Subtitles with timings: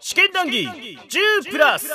[0.00, 0.68] 試験談義
[1.08, 1.88] 10プラス。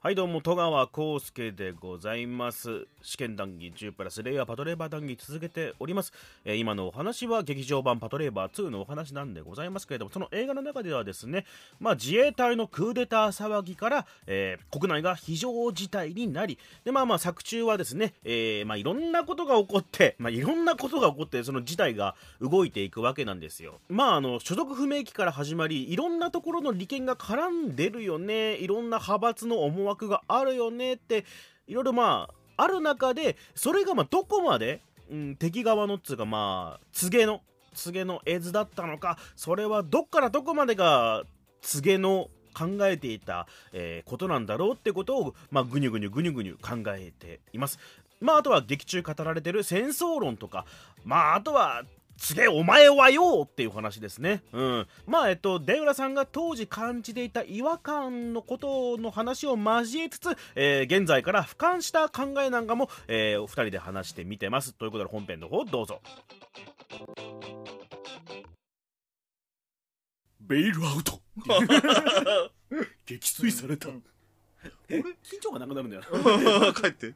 [0.00, 2.86] はいどうも戸川康介でございます。
[3.02, 6.12] 試験談義10プラスレイヤーパトレーバー談義続けております、
[6.44, 11.46] えー、今のお話は劇場版パトレーバー2のお話なんでございますけれどもその映画の中ではですね、
[11.80, 23.80] まあ、自衛隊のクーデター騒ぎから、えー、国内が非常事態になりでまあまあ作中はですね、えー、まあいろんなことが起こってまあいろんなことが起こってその事態が動いていくわけなんですよ。
[23.88, 28.56] まああの所属不明期から始まりいろんなところの利権が絡んでるよね。
[28.56, 31.24] いろんな派閥の思惑があるよねって
[31.66, 34.80] いろいろまあある中でそれがまどこまで、
[35.10, 37.40] うん、敵側のっつうかまあ告げの
[37.74, 41.22] 告げの絵図だったのかそれはどっからどこまでが
[41.62, 47.78] 告げの考えていた、えー、ことなんだろうってことを、まあ、ぐにゅぐにゅぐにゅぐにゅ考えています。
[48.20, 50.66] まあ、あとは劇中語られてる戦争論とか、
[51.04, 51.84] まあ、あとは
[52.18, 54.42] すげえお前はよっていう話ですね。
[54.52, 54.86] うん。
[55.06, 64.74] まあ、えっと、出浦さんが当時感じていた違和感のことの話を交えつつ、えー、現在から俯瞰した考えなんかも、えー、お二人で話してみてます。
[64.74, 66.00] ということで本編の方どうぞ。
[70.40, 71.20] ベイルアウト
[73.06, 73.88] 撃墜された。
[74.90, 75.04] 俺、緊
[75.40, 76.72] 張がなくなるんだよな。
[76.74, 77.14] 帰って。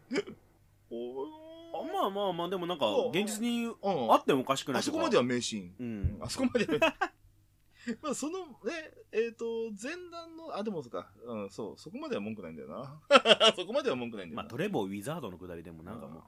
[0.91, 1.42] おあ
[1.85, 3.73] まあまあまあでもなんか現実に
[4.11, 6.67] あってもおかしくないあそこまでは名シーン、うん、あそこまで
[8.01, 8.47] まあそのね
[9.13, 9.45] えっ、ー、と
[9.81, 11.79] 前段のあでもそうか、うん、そう。
[11.79, 13.01] そこまでは文句ないんだよな。
[13.57, 16.23] そこまでは文句ないんだよな、まあ、トレボー・ウィザードのくだりでもなんかもう、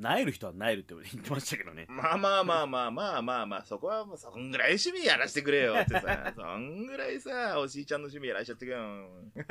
[0.00, 1.86] なえる人はなえるって言ってましたけどね。
[1.88, 8.78] まあまあまあまあまあまあまあ、そこはもうそんぐらい趣味やらしてくれよってさ、そんぐらいさ、おじいちゃんの趣味やらしちゃってくよ。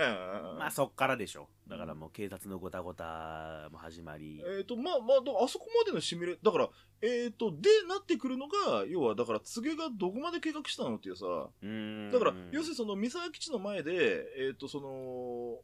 [0.57, 1.49] まあそっからでしょ。
[1.67, 4.39] だからもう警察のごたごたも始まり。
[4.39, 6.69] えっ、ー、と、まあまあ、あそこまでのシミュレ、だから、
[7.01, 15.61] えっ、ー、と、で、なってくるのが、要は、だから、告げがどこまで計画したのっていうさ、うだから、要するにその、三沢基地の前で、えっ、ー、と、その、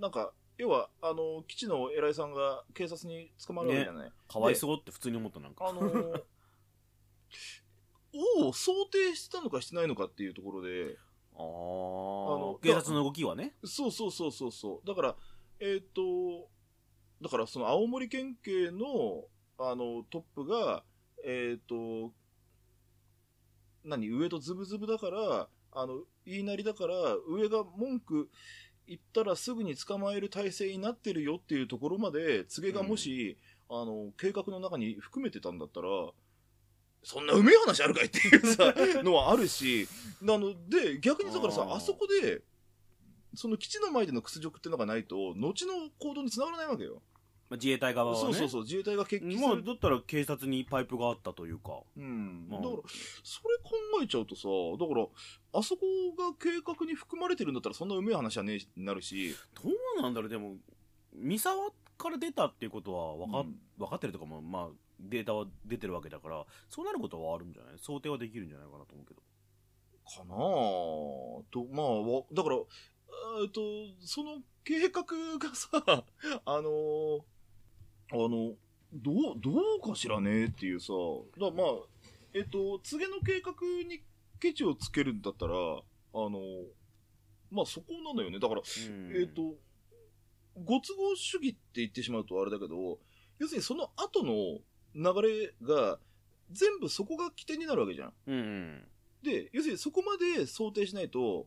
[0.00, 4.04] なんか、要は、あの、基地の偉いさんが警察に捕まるわけじゃない。
[4.06, 5.66] ね、かわいそうって普通に思ったなんか。
[5.68, 6.22] あのー、
[8.46, 10.96] を想定してたのかしてないのかっていうところで。
[11.34, 13.54] ああの、警察の動きはね。
[13.64, 14.86] そうそうそうそうそう。
[14.86, 15.16] だから、
[15.60, 16.48] えっ、ー、と、
[17.20, 19.24] だからその青森県警の、
[19.58, 20.84] あの、トップが、
[21.22, 22.14] えっ、ー、と、
[23.84, 26.94] 何、上とズブズブだから、あの、言いなりだから、
[27.28, 28.30] 上が文句
[28.86, 33.36] 行ったらすぐに捕まえる体制になってるよっていうところまで、告げがもし、
[33.68, 35.88] うん、あの、計画の中に含めてたんだったら、
[37.02, 39.88] そんなうめえ話あるかいっていうさ、 のはあるし、
[40.20, 42.42] なので、逆にだからさ、あそこで、
[43.34, 47.02] その基地の前での屈辱っていうのがないと、後の行動につながらないわけよ。
[47.48, 51.80] まあ、自衛隊側は、ね、そうそうそう自衛隊が決起する、まあ、だったら警察にパイプがあったというか。
[51.96, 52.82] うん、まあ、だから
[53.22, 53.70] それ考
[54.02, 54.48] えちゃうとさ
[54.78, 55.06] だから
[55.52, 55.82] あそこ
[56.18, 59.34] が計画に含まれてるんだったらそんなうめえ話はねえなるし。
[59.62, 60.56] どうなんだろうでも
[61.14, 64.68] 三沢から出たっていうことは分か,、うん、分かってるとかもまあ
[64.98, 67.78] データは出てるわけだからそうなることはあるんじゃない？
[67.78, 69.22] 想定はできるんじゃないかなと思うけど。
[70.04, 70.36] かなあ。
[71.50, 72.56] とまあだから
[73.42, 73.60] えっと
[74.00, 75.02] その計画
[75.38, 75.68] がさ
[76.44, 77.22] あのー
[78.12, 78.54] あの、
[78.92, 79.50] どう、ど
[79.82, 80.92] うかしらねっていうさ、
[81.38, 81.66] だまあ、
[82.34, 83.52] えっと、告げの計画
[83.88, 84.02] に
[84.38, 85.56] ケチをつけるんだったら、あ
[86.14, 86.38] の、
[87.50, 88.38] まあそこなのよね。
[88.38, 88.62] だから、
[89.14, 89.54] えっと、
[90.64, 92.98] ご都合主義って言ってしまうとあれだけど、
[93.38, 94.60] 要するにその後の
[94.94, 95.98] 流れが、
[96.50, 98.12] 全部そこが起点になるわけじゃん。
[98.26, 98.88] うん、
[99.22, 101.46] で、要するにそこまで想定しないと、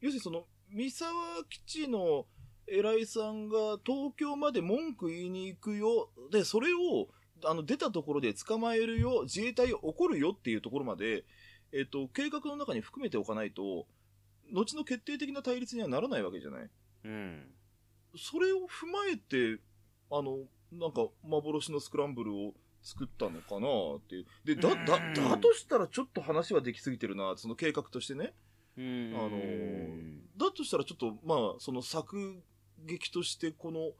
[0.00, 1.12] 要するにその、三沢
[1.48, 2.26] 基地の
[2.66, 6.10] 偉いさんが東京まで文句言いに行くよ。
[6.30, 7.08] で、それを、
[7.44, 9.22] あの、出たところで捕まえるよ。
[9.24, 11.24] 自衛隊怒るよっていうところまで、
[11.72, 13.86] えっと、計画の中に含めておかないと、
[14.52, 16.70] 後の決定的な対立にはならないわけじゃない。
[17.04, 17.54] うん。
[18.16, 19.60] それを踏まえて、
[20.10, 20.38] あの、
[20.72, 24.26] なんか、幻のスクランブルを作ったのかなっていう。
[24.44, 28.34] で、だ、だ、だとしたらちょっと話はできすぎてるな、その計画としてね。
[28.76, 32.42] あの、だとしたらちょっと、まあ、その作
[32.84, 33.90] 劇としてこの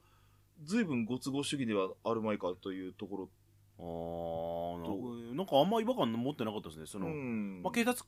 [0.65, 3.29] 随分ご都合主義ではあるまいかというところ。
[3.77, 8.05] ああなんかあんま違和感持ってなかったですねその、うん、まあ、警察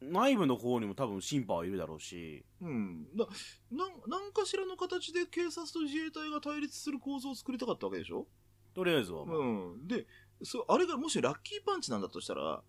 [0.00, 3.26] 内部の方にも多分審判はいるだろうし、うん、だ
[3.72, 8.28] な何かしらの形で警察と自衛隊が対立する構造を作りたかったわけでしょ？
[8.76, 9.42] とりあえずは、まあ、う
[9.76, 10.06] ん、で
[10.44, 12.62] そあれがもしラッキーパンチなんだとしたら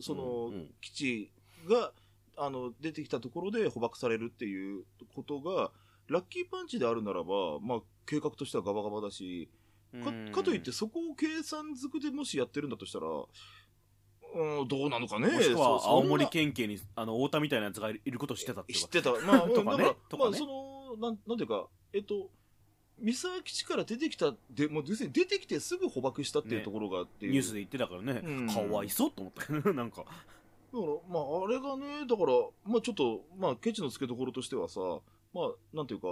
[0.00, 1.30] その、うんうん、基地
[1.68, 1.92] が
[2.38, 4.84] あの出てきたところで捕獲されるっていう
[5.14, 5.70] ことが
[6.10, 9.48] ラッキーパンチであるならば、まあ、計画としてはガバガバだし、
[10.04, 15.28] かかといってそこを計算づくでもしやってるんだとしたら、うん、どうなのかね？
[15.28, 19.12] もしくはそ青森そ県警にあの太田みたいなやつがいることを知ってたって知ってた。
[19.24, 19.84] まあ、 とかね。
[19.84, 22.30] だかまあ、その、なん、なんていうか、えっと、
[22.98, 26.64] 三沢基地から出てきた、で、もう、要するに出てきてすぐ捕獲したっていうね。
[26.64, 28.48] ところがあって、ニュースで言ってたからね、うん。
[28.48, 29.46] かわいそうと思った。
[29.46, 30.02] け どなんか。
[30.02, 30.12] だか
[30.72, 32.32] ら、まあ、あれがね、だから、
[32.64, 34.80] まあ、ちょっと、まあ、ケチの付けどころとしてはさ、
[35.32, 36.08] まあ、なんていうか、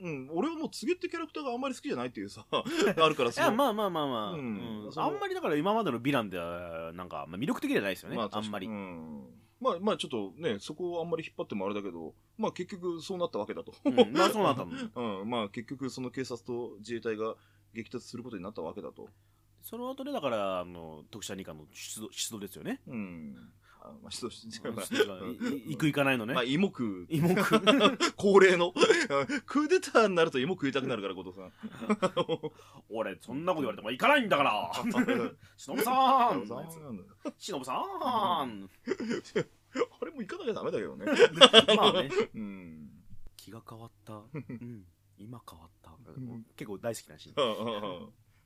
[0.00, 3.32] うん、俺はもう、告げってキャラクターがあんまり好きじゃないっていうさ、 あるからい。
[3.36, 4.90] やまあまあまあまあ、うん。
[4.94, 9.26] あんまりだから今までのヴィランではなんか、まあ、魅力的じゃないですよね、まあ、あんまり、うん。
[9.60, 13.74] まあ、まあ、ちょっとね、そこをあんまり引っ張ってもあれだけど、まあ、結局、そうなったわけだと。
[13.84, 14.12] うん。
[14.12, 14.70] まあそうなったの
[15.20, 17.34] うん、まあ、結局、その警察と自衛隊が
[17.74, 19.08] 激突することになったわけだと。
[19.62, 22.80] その後でだからあの特殊二課の出動出動ですよね。
[22.86, 23.52] うん。
[23.88, 24.86] あまあ、ちょっと、まあ
[25.66, 27.06] 行く行かないのね、まあ、芋食う。
[27.08, 27.60] 芋食う
[28.16, 28.72] 恒例の。
[29.46, 31.52] クーデターになると芋食いたくなるから、後藤さん。
[32.90, 34.70] 俺そんなこと言われても行かないんだから
[35.56, 36.46] 忍さん
[37.38, 38.46] 忍さんあ
[40.04, 41.06] れも行かなきゃダメだけどね。
[41.76, 42.90] まあねうん。
[43.36, 44.84] 気が変わった、うん、
[45.18, 45.90] 今変わった、
[46.56, 47.34] 結構大好きなシーン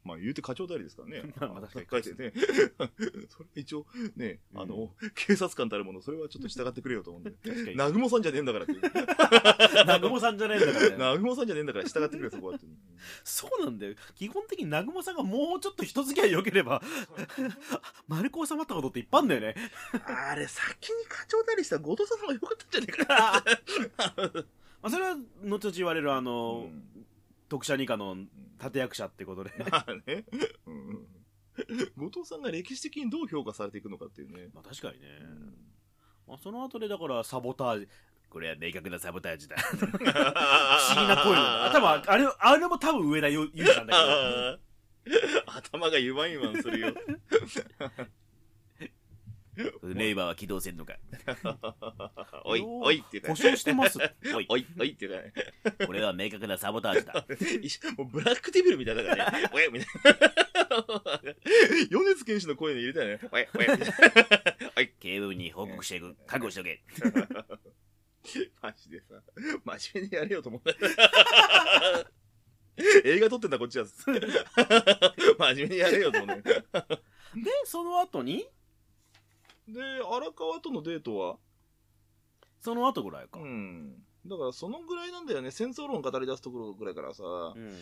[0.05, 1.33] まあ言うて課長代理ですからね。
[1.39, 2.33] まあ確書いてね。
[3.31, 7.31] それ一応ね、あの、警察官たるもの、それはちょっと従ってくれよと思うんで。
[7.43, 8.81] 確かに南雲さんじゃねえんだからっていう。
[9.85, 12.67] 南雲さんじゃないんだからね南雲さんじゃねえんだから従ってくれよ、そこはって。
[13.25, 16.83] そうなんだよ基本的に南雲さんがもうちょっと人付き合い良ければ
[18.07, 19.55] 丸く収まったことっていっぱいあるんだよね
[20.05, 23.43] あれ、先に課長代理した後藤さんの方が良かったんじゃねえか
[24.25, 24.45] な。
[24.83, 26.93] まあそれは後々言われるあの、うん
[27.53, 28.17] 特殊二課の
[28.65, 30.25] 立役者ってことで まあね。
[30.67, 31.07] うん
[31.99, 34.49] 後藤さんが歴史的にどう評価されていくのかっていうね。
[34.55, 35.07] まあ確かにね、
[36.27, 37.89] まあ、その後でだからサボタージュ
[38.31, 44.59] これは明確なサボタージュだ 不思議な声なんだ多分あれあれも多分上田優優さんだ
[45.45, 46.95] 頭がゆばいわんするよ。
[49.57, 50.97] け どレイバーは起動せんのか
[52.45, 53.99] おい、おいっていうか故障してます
[54.35, 55.33] おいおい、おいっていうかね。
[55.87, 59.51] これは明確なサボタージュだもうブラックデビルみたいだからね。
[59.53, 61.21] おやみたいな。
[61.91, 63.29] 米津玄師の声に入れたよね。
[63.31, 64.93] おや、おや、みたいな。
[65.01, 66.83] 警部に報告していく覚悟しておけ
[68.63, 69.23] マジでさ、
[69.65, 70.73] 真面目にやれよと思った。
[73.05, 73.85] 映画撮ってんだ、こっちは。
[73.85, 76.43] 真面目にやれよと思って。
[76.43, 78.47] でその後に
[79.69, 81.37] で、荒川とのデートは？
[82.61, 83.95] その後ぐらいか、うん。
[84.27, 85.51] だからそのぐらいなんだよね。
[85.51, 87.23] 戦争論語り出すところぐらいからさ。
[87.25, 87.79] うん。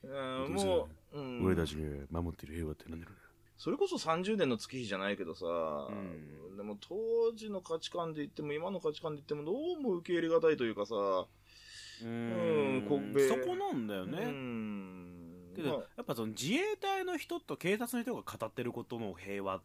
[0.00, 3.12] うん、もう、うん、俺たちが守ってる平和って何だろ
[3.56, 5.44] それこそ30年の月日じゃないけどさ、
[5.92, 6.56] ん。
[6.56, 15.52] でも当時の価値観で言っても今の価値観で言ってもどうも受け入れがたいというかさ、ううんこべそこなんだよね、うん。
[15.56, 15.78] けど、まあ。
[15.96, 19.60] やっぱその自衛隊の人と警察の人が語ってることの平和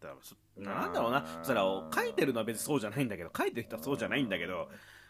[0.00, 0.14] だ
[0.56, 1.24] なんだろうな。
[1.38, 1.62] そしたら
[1.94, 4.68] 書いてるのは別にそうじゃないんだけど書いてる人はそうじゃないんだけど。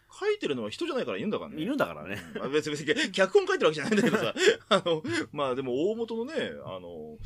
[0.08, 1.62] 書いてるのは人じゃないから言うんだからね。
[1.62, 2.18] 犬だからね。
[2.38, 4.34] まあ別に別に脚本書いてるわけじゃないんだけどさ、
[4.70, 5.02] あの、
[5.32, 6.32] まあでも大元のね、
[6.64, 7.18] あの、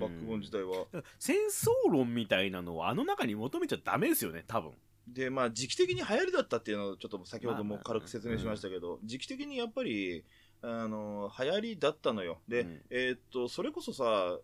[0.00, 0.86] バックボーン自体は。
[1.18, 4.72] 戦争論みたいなのをあの中に求めちゃダメですよね多分。
[5.06, 10.24] で、まあ時期的に流行りだったっていうのをちょっと先ほどもまあ軽く説明しましたけど、時期的にやっぱり、
[10.60, 12.40] あの、流行りだったのよ。
[12.48, 12.82] で、うん。
[12.90, 14.38] えーっと、それこそさ、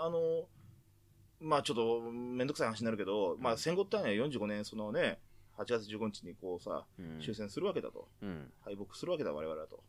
[0.00, 0.48] あの、
[1.40, 5.18] まあちょっとめんどくさい話になるけど、まあ戦後ってのは45年、そのね、
[5.58, 8.08] 8月15日にこうさ、うん終戦するわけだと。
[8.22, 9.82] うん敗北するわけだ、我々はと。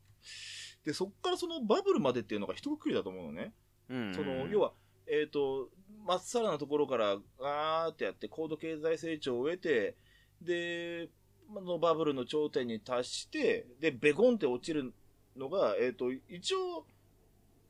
[0.86, 3.54] で、そっからそのバブルまでっていうのが一括りだと思うのね。
[3.90, 4.74] うんその、要は、
[5.08, 5.70] えっ、と、
[6.06, 9.96] まっさらなところから、ガーってやって、高度経済成長を得て、
[10.42, 11.10] で、
[11.56, 14.94] あのバブルの頂点に達して、で、ベコンって落ちる
[15.36, 16.86] のが、えっ、と、一応、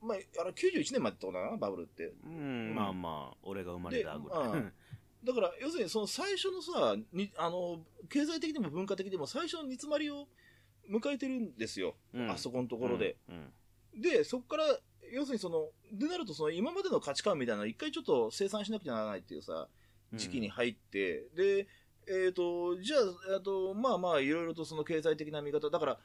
[0.01, 2.13] まあ、あれ91年までってことだな、バブルって。
[2.23, 4.73] うんまあまあ俺が生まれたぐらいでうん
[5.23, 10.29] だから、要するにその最初のさ、にあの、経済的にも文化的にも最初の煮詰まりを
[10.89, 11.95] 迎えてるんですよ。
[12.13, 13.17] うんあそこのところで。
[13.27, 13.53] うん
[13.95, 14.79] で、そこから、
[15.11, 19.67] 要するにその、でなるとその今までの価値観みたいなのを一回ちょっと生産しなくちゃならないっていうさ、
[20.13, 21.67] 時期に入って、で、
[22.09, 22.99] えっ、と、じゃあ、
[23.33, 25.99] えーと、まあまあ、いろいろとその経済的な見方、だから、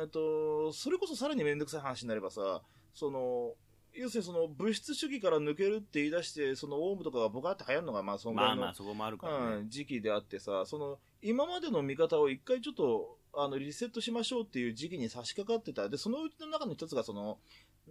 [0.00, 3.54] えっ、と、それこそさらにめんどくさい話になればさ、その、
[3.94, 9.56] 要するにその物質主義から抜けるって言い出して、そのオウムとかがボカって流行るのが、まあ、そのぐまあまあそこもあるからね。
[9.56, 15.88] うん、時期であってさ、その、今までの見方を一回ちょっと、あの、リセットしましょうっていう時期に差し掛かってた。
[15.88, 17.38] で、そのうちの中の一つが、その、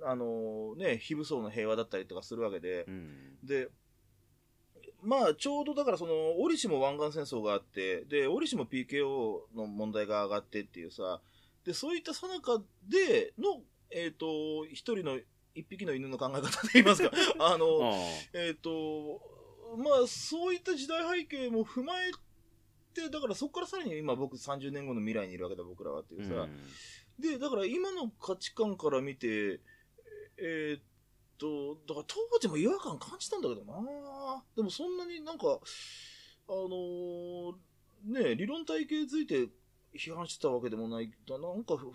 [0.01, 2.85] あのね、非武装の平和だったりとかするわけで。
[2.87, 3.37] う、ん。
[3.43, 3.69] で、
[5.03, 11.19] まあ、ちょうどだからその、折しも湾岸戦争があって、で、折しも PKO の問題が上がってっていうさ、
[11.65, 15.19] で、そういったさなかでの、えっ、と、一人の、
[15.55, 17.97] 一匹の犬の考え方といいますか、 あの、あ
[18.33, 19.21] えっ、と、
[19.77, 22.11] まあ、そういった時代背景も踏まえ
[22.93, 26.47] て、だからそこからさらに今僕30年後の未来にいるわけだ、僕らはっていうさ。
[27.19, 29.59] で、だから今の価値観から見て、
[30.37, 30.81] えーっ
[31.43, 33.73] と、だから当時も違和感感じたんだけどな。
[34.55, 35.59] でもそんなになんか、
[36.47, 37.53] あのー
[38.05, 39.49] ね、理論体系づいて
[39.93, 41.53] 批判してたわけでもない、だな。
[41.53, 41.91] んか不,、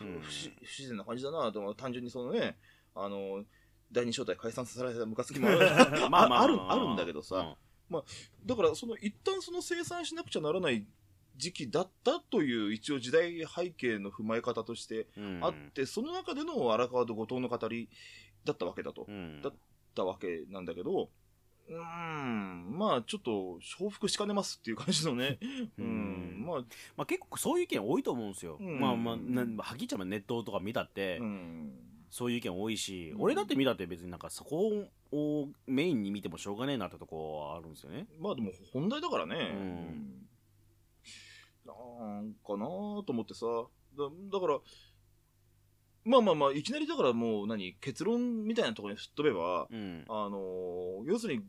[0.63, 1.51] 自然な感じだな。
[1.51, 2.59] と、単純にそのね、
[2.95, 3.45] あのー
[3.91, 5.61] 第二正体解散させられたムカつきもある。
[6.11, 6.47] まあまああ。
[6.47, 7.57] るあるんだけどさ、
[7.91, 8.03] うん。
[8.45, 10.87] だからその一旦その生産しなくちゃならない
[11.39, 17.89] 時期だったという一応時代背景の踏まえ方としてうんあって、その中での荒川と後藤の語り
[18.49, 19.43] だったわけだと、うん。
[19.43, 19.55] だっ
[19.95, 21.11] たわけなんだけど、
[21.69, 25.39] うーん、まあちょっと重複しかねますっていう感じのね、
[25.77, 26.61] ううんん、まあ、
[26.97, 28.81] まあ、結構そういう意見多いと思うんですよ、うん。
[28.81, 31.73] まあまあなはっきりちゃえばネットとか見たって、うん、
[32.11, 33.23] そういう意見多いし、うん。
[33.23, 38.07] 俺だって見たって別になんかそこをメインに見てもしょうがねえなってとこはあるんですよね。
[38.19, 40.29] まあでも本題だからね、うん。
[41.67, 41.75] な
[42.23, 43.45] んかなと思ってさ、
[43.97, 44.59] だだから、
[46.09, 51.43] まあまあまあ、いきなりだからもう何、結論みたいなところに吹っ飛べば、うんあのー要するに、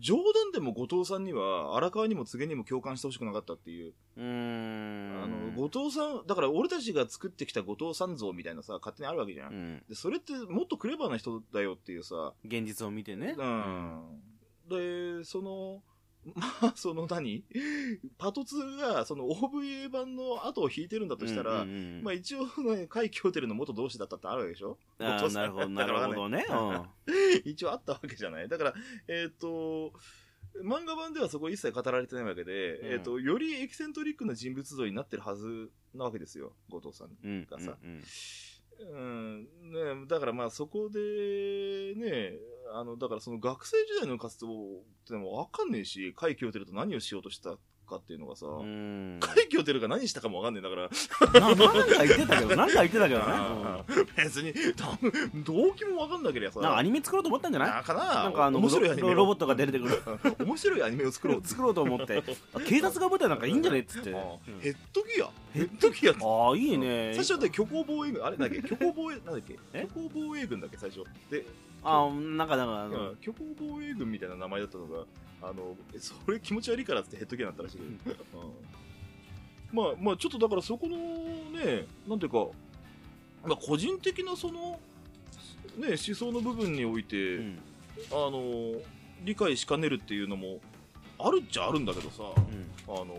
[0.00, 3.94] 冗談でも後藤さんには、荒川にも告げにも共感してほしくなかったっていう。
[4.16, 9.52] うーんあの、後藤さん、だから俺たちが作ってきた後藤さん像みたいなさ、勝手にあるわけじゃん。
[9.52, 14.02] うんで、それってもっとクレバーな人だよっていうさ、現実を見てねうん。
[14.68, 15.82] で、その、
[16.34, 17.44] まあ、 その何？
[18.18, 24.78] パト2が、その OVA 版の後を引いてるんだとしたら、うんうんうんまあ一応ね、海京テルの元同志だったってあるわけでしょ？
[24.98, 25.54] あ後藤さん。
[25.54, 26.46] ーなるほどなるほどね、
[27.44, 28.48] 一応あったわけじゃない。
[28.48, 28.74] だから、
[29.06, 29.92] えっ、と、
[30.62, 32.92] 漫画版ではそこ一切語られてないわけで、うん。
[32.92, 37.16] えっ、と、よりエキセントリックな人物像になってるはずなわけですよ、後藤さん。
[37.22, 37.76] うんがさ。
[37.82, 38.02] うん
[38.80, 39.42] うん、
[39.72, 42.38] ね、だからまあそこで、ね、
[42.72, 44.50] あの、だからその学生時代の活動っ
[45.06, 47.56] てのもわかんねえし、海京テルと何をしようとした
[47.86, 49.18] かっていうのがさ、うん。
[49.20, 54.52] 海京テルが何したかもわかんねえんだから、ななんか言ってたけど なんか言ってたけどね、別に、
[55.44, 57.82] ど動機もわかんなければさ、うんなんかアニメ作ろうと思ったんじゃない？
[57.82, 59.10] かな、なんかあの面白いアニメを。
[59.12, 60.02] ロロボットが出てくる。
[60.44, 61.40] 面白いアニメを作ろう。
[61.46, 62.22] 作ろうと思って。
[62.66, 64.10] 警察が舞台なんかいいんじゃねっつって、
[64.60, 65.30] ヘッドギア？
[65.54, 67.12] ヘッドギアああいいね。
[67.14, 68.60] 最初だって虚構防衛軍あれだっけ？
[68.60, 69.58] 虚構防衛なんだっけ？
[69.72, 69.86] え？
[69.90, 71.04] 虚構防衛軍だっけ最初。
[71.30, 71.44] で、
[71.88, 75.04] ああなんかなんかあうんの、虚構防衛軍みたいな名前だったのが
[75.42, 79.76] あのえそれ気持ち悪いからってヘッドギアになったらしいけど、うん。
[79.76, 82.46] まあまあちょっとだからそこのねなんていうか、
[83.46, 84.80] まあ、個人的なその
[85.76, 87.58] ね思想の部分において、うん。
[88.12, 88.80] あの
[89.24, 90.60] 理解しかねるっていうのも
[91.18, 92.22] あるっちゃあるんだけどさ、
[92.88, 92.94] うん。
[92.94, 93.16] あの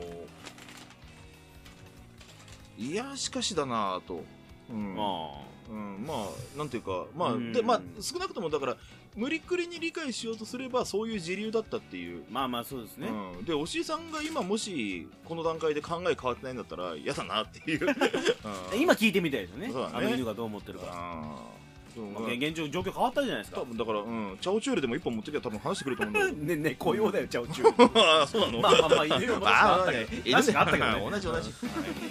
[2.77, 4.23] いやしかしだなぁと、
[4.69, 4.95] うん。
[4.95, 7.53] まうん、まあなんていうかまあ、うん。
[7.53, 8.77] でまあ少なくともだから
[9.15, 17.85] 無理くりに理解しようとすればそういう自流だったっていう、あまあまあそうですね、うん、でおしいさんが今もしこの段階で考え変わってないんだったら嫌だなっていう、
[18.73, 18.81] うん。
[18.81, 19.69] 今聞いてみたいですよね。
[19.71, 19.93] そうだね。
[19.95, 22.33] あの犬がどう思ってるか、まあまあ。
[22.33, 23.61] 現状状況変わったじゃないですか。
[23.61, 26.45] 多分だから、うん、チャオチュールでも一本持ってきゃ多分話してくれると思うんだけど。
[26.47, 27.67] ねね雇用だよチャオチュ
[27.99, 28.61] ああそうなの？
[28.61, 30.07] まあまあまあ犬もああったけど。
[30.23, 31.09] 犬確かあったけどね。
[31.11, 31.49] 同じ同じ。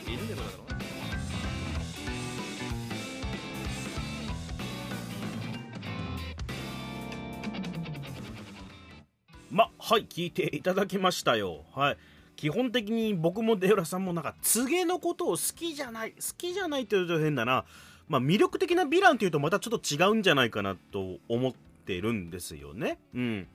[0.06, 0.77] 犬でもだろ
[9.50, 11.64] まはい聞いていただきましたよ。
[11.74, 11.96] はい。
[12.36, 17.64] 基本的に僕もデウラさんもなんか告げのことを好きじゃない好きじゃないって言うと変だな。
[18.08, 21.52] まあ魅力的なヴィランっていうとまたちょっと違うんじゃないかなと思っ
[21.84, 22.98] てるんですよね。
[23.14, 23.48] うん。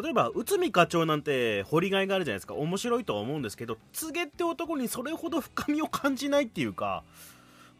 [0.00, 2.54] 例えば内海課長なんて掘りがいがあるじゃないですか。
[2.54, 7.02] 面白いとは思うんですけど告げって男にそれほど深みを感じないっていうか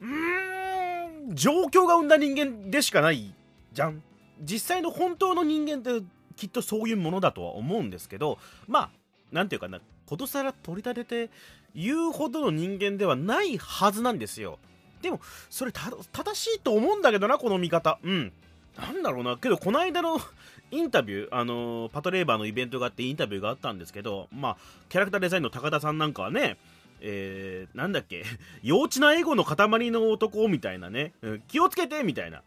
[0.00, 3.34] うーん状況が生んだ人間でしかない
[3.72, 4.02] じゃん。
[4.40, 8.90] 実際の本当の人間ってきっとそういうものだとは思うんですけどまあ
[9.32, 11.32] なんていうかなことさら取り立てて
[11.74, 14.58] 言うほどの人間ではないはずなんですよ。
[15.00, 15.20] でも
[15.50, 17.98] それた正しいと思うんだけどなこの見方。
[18.02, 18.32] うん。
[18.78, 19.36] なんだろうな。
[19.36, 20.18] けどこの間の
[20.70, 24.56] インタビュー、あのーパトレーバーのイベントがあってインタビューがあったんですけど、まあ、
[24.88, 26.56] キャラクターデザインの高田さんなんかはね、
[27.00, 28.24] えー、なんだっけ、
[28.62, 32.42] 幼稚なエゴの塊の男みたいなね、うん気をつけてみたいな。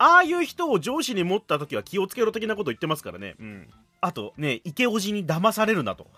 [0.00, 3.36] ああいう人を上司に持った時は気をつけろ的なこと言ってますからね。
[3.38, 3.68] うん。
[4.00, 6.10] あとね、池おじに騙されるなと。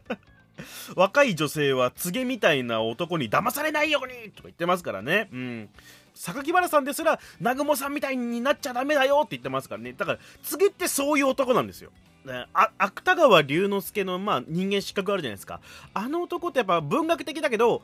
[0.94, 5.30] 若い女性は告げみたいな男に騙されないようにとか言ってますからね。
[5.32, 5.70] うん。
[6.14, 9.94] 榊原さんですら、南雲さんみたいになっちゃダメだよって言ってますからね。
[9.94, 11.90] だから、告げってそういう男なんですよ。
[12.26, 15.62] ねあ芥川龍之介の、まあ、人間失格あるじゃないですか。
[15.94, 17.82] あの男ってやっぱ文学的だけど、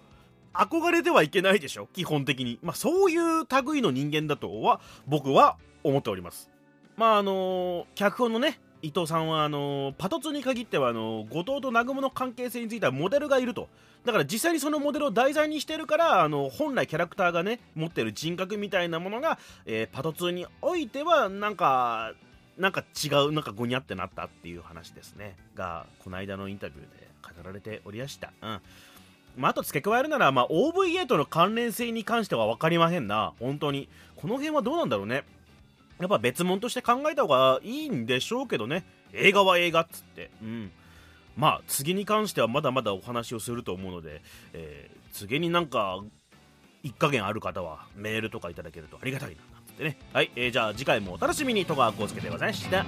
[0.55, 1.89] 憧れてはいけないでしょ？
[1.93, 2.59] 基本的に。
[2.63, 6.51] まあ、そういう類の人間だとは、僕は思っております。
[6.97, 13.69] まあ、あのー脚本のね、伊藤さんはあのパトツに限ってはあの後藤と南雲の関係性についてはモデルがいると。
[14.05, 22.13] だから実際にそのモデルを題材にしてるからあの本来キャラクターがね持ってる人格みたいなものが、えー、パトツにおいてはなんか
[22.59, 25.35] なんか違うなんかゴニャってなったっていう話ですね。
[25.55, 28.35] がこの間のインタビューで語られておりました。
[28.43, 28.61] うん。
[29.37, 33.33] まあ、あと付け加えるなら、まあ、OVA との関連性に関しては分かりませんな。
[33.41, 33.89] 本当に。
[34.17, 35.25] この辺はどうなんだろうね。
[36.01, 38.85] やっぱ別物として考えた方がいいんでしょうけどね。
[39.13, 40.31] 映画は映画っつって。
[40.43, 40.71] うん。
[41.37, 44.23] まあ次に関してはまだまだお話をすると思うので、
[44.53, 46.01] えー、次になんか
[46.83, 49.99] 一加減ある方はメールとかいただけるとありがたいなってね。
[50.13, 51.65] はい、えー、じゃあ次回もお楽しみに。
[51.65, 52.85] 戸川浩介でございました。